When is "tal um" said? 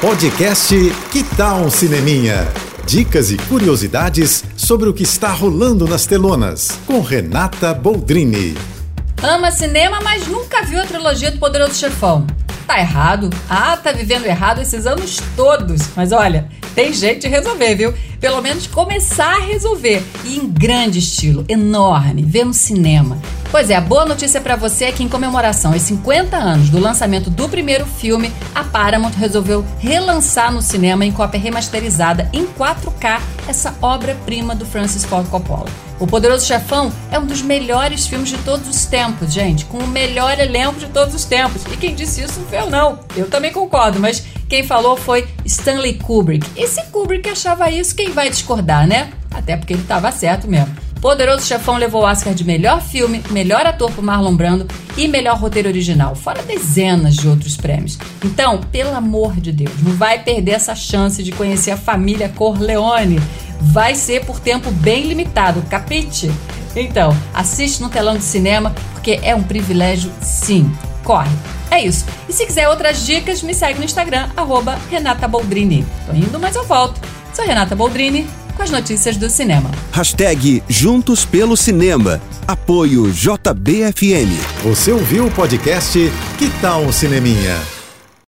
1.24-1.70, 86.60-86.92